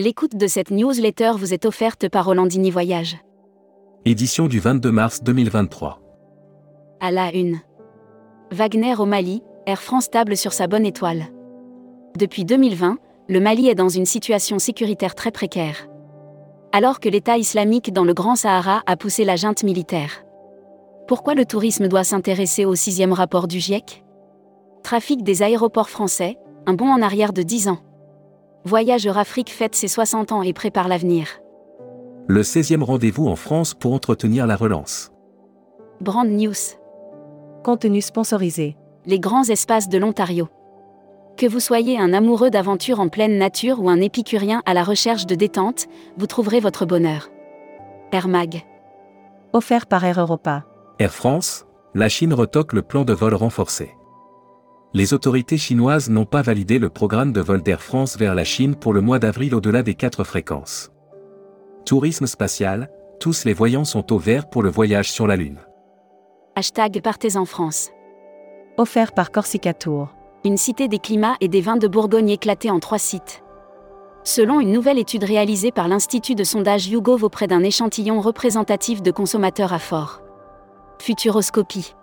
[0.00, 3.16] L'écoute de cette newsletter vous est offerte par Rolandini Voyage.
[4.04, 6.00] Édition du 22 mars 2023.
[7.00, 7.58] À la une.
[8.52, 11.24] Wagner au Mali, Air France table sur sa bonne étoile.
[12.16, 12.98] Depuis 2020,
[13.28, 15.88] le Mali est dans une situation sécuritaire très précaire.
[16.70, 20.22] Alors que l'État islamique dans le Grand Sahara a poussé la junte militaire.
[21.08, 24.04] Pourquoi le tourisme doit s'intéresser au sixième rapport du GIEC
[24.84, 27.80] Trafic des aéroports français, un bond en arrière de 10 ans.
[28.64, 31.40] Voyageur Afrique fête ses 60 ans et prépare l'avenir.
[32.26, 35.12] Le 16e rendez-vous en France pour entretenir la relance.
[36.00, 36.76] Brand News.
[37.64, 38.76] Contenu sponsorisé.
[39.06, 40.48] Les grands espaces de l'Ontario.
[41.36, 45.24] Que vous soyez un amoureux d'aventure en pleine nature ou un épicurien à la recherche
[45.24, 45.86] de détente,
[46.16, 47.28] vous trouverez votre bonheur.
[48.12, 48.64] Air Mag.
[49.52, 50.64] Offert par Air Europa.
[50.98, 51.64] Air France,
[51.94, 53.94] la Chine retoque le plan de vol renforcé.
[54.94, 58.74] Les autorités chinoises n'ont pas validé le programme de vol d'Air France vers la Chine
[58.74, 60.90] pour le mois d'avril au-delà des quatre fréquences.
[61.84, 62.88] Tourisme spatial,
[63.20, 65.58] tous les voyants sont au vert pour le voyage sur la Lune.
[66.56, 67.90] Hashtag Partez en France.
[68.78, 70.08] Offert par Corsica Tour.
[70.44, 73.42] Une cité des climats et des vins de Bourgogne éclatés en trois sites.
[74.24, 79.10] Selon une nouvelle étude réalisée par l'Institut de sondage YouGov auprès d'un échantillon représentatif de
[79.10, 80.22] consommateurs à fort.
[80.98, 81.94] Futuroscopie.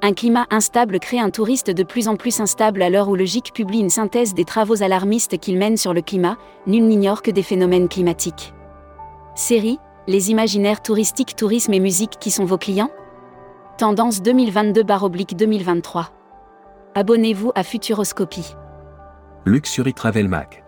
[0.00, 3.24] Un climat instable crée un touriste de plus en plus instable à l'heure où le
[3.24, 6.36] GIC publie une synthèse des travaux alarmistes qu'il mène sur le climat,
[6.68, 8.54] nul n'ignore que des phénomènes climatiques.
[9.34, 12.90] Série, les imaginaires touristiques, tourisme et musique qui sont vos clients?
[13.76, 16.06] Tendance 2022-2023.
[16.94, 18.54] Abonnez-vous à Futuroscopie.
[19.46, 20.64] Luxury Travel Mac.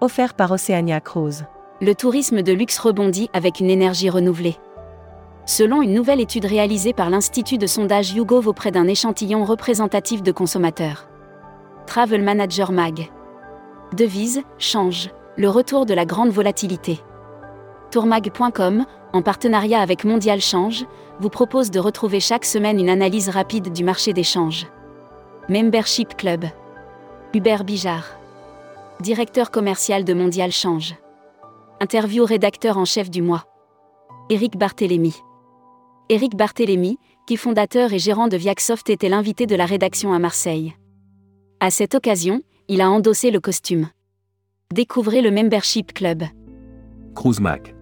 [0.00, 1.46] Offert par Oceania Cruise.
[1.80, 4.56] Le tourisme de luxe rebondit avec une énergie renouvelée.
[5.44, 10.30] Selon une nouvelle étude réalisée par l'Institut de sondage YouGov auprès d'un échantillon représentatif de
[10.30, 11.08] consommateurs.
[11.86, 13.10] Travel Manager Mag.
[13.92, 17.00] Devise, change, le retour de la grande volatilité.
[17.90, 20.86] Tourmag.com, en partenariat avec Mondial Change,
[21.20, 24.66] vous propose de retrouver chaque semaine une analyse rapide du marché des changes.
[25.48, 26.44] Membership Club.
[27.34, 28.06] Hubert Bijard.
[29.00, 30.94] Directeur commercial de Mondial Change.
[31.80, 33.44] Interview rédacteur en chef du mois.
[34.30, 35.16] Éric Barthélémy.
[36.12, 40.74] Éric Barthélémy, qui fondateur et gérant de Viacsoft était l'invité de la rédaction à Marseille.
[41.58, 43.88] À cette occasion, il a endossé le costume.
[44.74, 46.24] Découvrez le Membership Club.
[47.14, 47.74] Cruise Mac.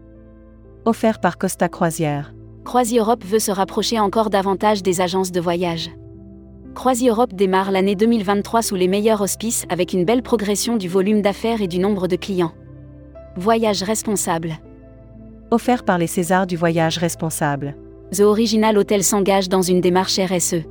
[0.84, 2.32] Offert par Costa Croisière.
[2.64, 5.90] CroisiEurope veut se rapprocher encore davantage des agences de voyage.
[6.76, 11.62] CroisiEurope démarre l'année 2023 sous les meilleurs auspices avec une belle progression du volume d'affaires
[11.62, 12.52] et du nombre de clients.
[13.34, 14.52] Voyage responsable.
[15.50, 17.74] Offert par les Césars du voyage responsable.
[18.12, 20.64] The Original Hotel s'engage dans une démarche RSE.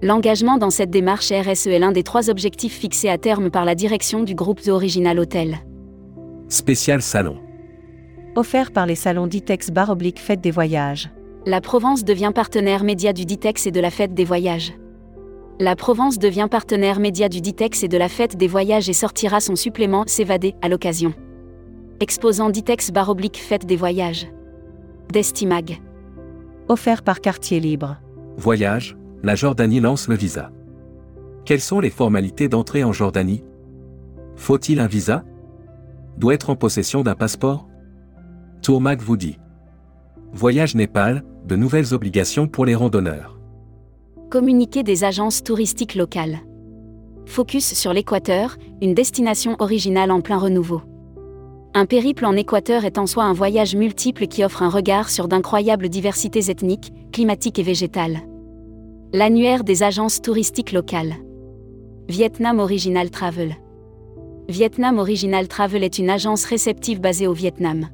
[0.00, 3.74] L'engagement dans cette démarche RSE est l'un des trois objectifs fixés à terme par la
[3.74, 5.58] direction du groupe The Original Hotel.
[6.48, 7.38] Spécial Salon.
[8.36, 11.10] Offert par les salons Ditex Bar Oblique Fête des Voyages.
[11.46, 14.72] La Provence devient partenaire média du Ditex et de la Fête des Voyages.
[15.58, 19.40] La Provence devient partenaire média du Ditex et de la Fête des Voyages et sortira
[19.40, 21.12] son supplément S'évader à l'occasion.
[21.98, 24.28] Exposant Ditex Bar Oblique Fête des Voyages.
[25.12, 25.80] Destimag.
[26.72, 27.98] Offert par Quartier Libre.
[28.38, 30.50] Voyage, la Jordanie lance le visa.
[31.44, 33.44] Quelles sont les formalités d'entrée en Jordanie?
[34.36, 35.22] Faut-il un visa?
[36.16, 37.68] Doit être en possession d'un passeport?
[38.62, 39.38] Tourmac vous dit.
[40.32, 43.38] Voyage Népal, de nouvelles obligations pour les randonneurs.
[44.30, 46.38] Communiqué des agences touristiques locales.
[47.26, 50.80] Focus sur l'Équateur, une destination originale en plein renouveau.
[51.74, 55.26] Un périple en Équateur est en soi un voyage multiple qui offre un regard sur
[55.26, 58.20] d'incroyables diversités ethniques, climatiques et végétales.
[59.14, 61.14] L'annuaire des agences touristiques locales.
[62.08, 63.56] Vietnam Original Travel.
[64.50, 67.88] Vietnam Original Travel est une agence réceptive basée au Vietnam.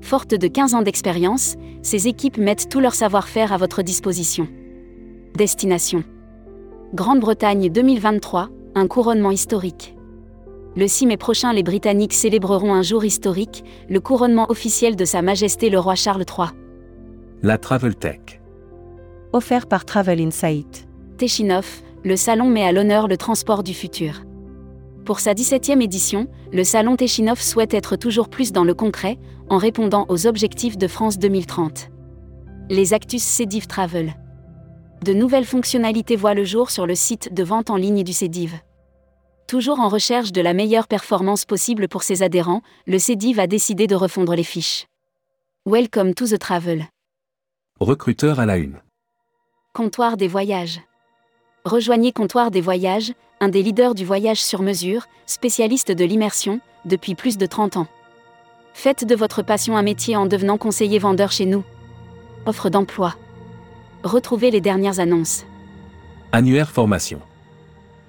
[0.00, 4.46] Forte de 15 ans d'expérience, ces équipes mettent tout leur savoir-faire à votre disposition.
[5.34, 6.04] Destination.
[6.94, 9.96] Grande-Bretagne 2023, un couronnement historique.
[10.74, 15.20] Le 6 mai prochain, les Britanniques célébreront un jour historique, le couronnement officiel de Sa
[15.20, 16.48] Majesté le roi Charles III.
[17.42, 18.40] La Travel Tech.
[19.34, 20.88] Offert par Travel Insight.
[21.18, 24.22] Techinov, le salon met à l'honneur le transport du futur.
[25.04, 29.18] Pour sa 17e édition, le salon Techinov souhaite être toujours plus dans le concret,
[29.50, 31.90] en répondant aux objectifs de France 2030.
[32.70, 34.14] Les Actus Cédiv Travel.
[35.04, 38.54] De nouvelles fonctionnalités voient le jour sur le site de vente en ligne du Cédiv.
[39.52, 43.86] Toujours en recherche de la meilleure performance possible pour ses adhérents, le CEDIV a décidé
[43.86, 44.86] de refondre les fiches.
[45.66, 46.86] Welcome to the travel.
[47.78, 48.80] Recruteur à la une.
[49.74, 50.80] Comptoir des voyages.
[51.66, 57.14] Rejoignez Comptoir des Voyages, un des leaders du voyage sur mesure, spécialiste de l'immersion, depuis
[57.14, 57.88] plus de 30 ans.
[58.72, 61.62] Faites de votre passion un métier en devenant conseiller vendeur chez nous.
[62.46, 63.16] Offre d'emploi.
[64.02, 65.44] Retrouvez les dernières annonces.
[66.32, 67.20] Annuaire formation.